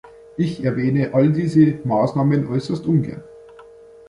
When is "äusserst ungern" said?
2.49-3.21